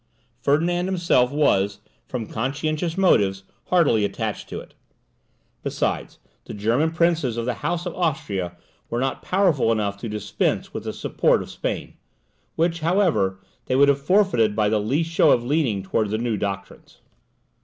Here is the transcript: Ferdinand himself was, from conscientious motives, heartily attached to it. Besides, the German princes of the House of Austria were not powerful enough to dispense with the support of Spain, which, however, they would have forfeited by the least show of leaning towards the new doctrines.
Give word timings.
Ferdinand 0.41 0.87
himself 0.87 1.31
was, 1.31 1.79
from 2.07 2.25
conscientious 2.25 2.97
motives, 2.97 3.43
heartily 3.67 4.03
attached 4.03 4.49
to 4.49 4.59
it. 4.59 4.73
Besides, 5.61 6.17
the 6.45 6.55
German 6.55 6.89
princes 6.89 7.37
of 7.37 7.45
the 7.45 7.53
House 7.61 7.85
of 7.85 7.93
Austria 7.93 8.57
were 8.89 8.99
not 8.99 9.21
powerful 9.21 9.71
enough 9.71 9.97
to 9.97 10.09
dispense 10.09 10.73
with 10.73 10.85
the 10.85 10.91
support 10.93 11.43
of 11.43 11.51
Spain, 11.51 11.93
which, 12.55 12.79
however, 12.79 13.41
they 13.67 13.75
would 13.75 13.89
have 13.89 14.01
forfeited 14.01 14.55
by 14.55 14.69
the 14.69 14.79
least 14.79 15.11
show 15.11 15.29
of 15.29 15.43
leaning 15.45 15.83
towards 15.83 16.09
the 16.09 16.17
new 16.17 16.35
doctrines. 16.35 16.97